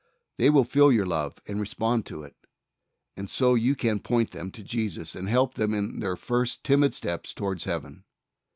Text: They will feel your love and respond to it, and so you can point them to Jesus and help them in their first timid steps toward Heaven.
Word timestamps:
They 0.39 0.49
will 0.49 0.63
feel 0.63 0.91
your 0.91 1.05
love 1.05 1.39
and 1.47 1.59
respond 1.59 2.07
to 2.07 2.23
it, 2.23 2.35
and 3.15 3.29
so 3.29 3.53
you 3.53 3.75
can 3.75 3.99
point 3.99 4.31
them 4.31 4.49
to 4.53 4.63
Jesus 4.63 5.13
and 5.13 5.29
help 5.29 5.53
them 5.53 5.75
in 5.75 5.99
their 5.99 6.15
first 6.15 6.63
timid 6.63 6.95
steps 6.95 7.35
toward 7.35 7.61
Heaven. 7.61 8.03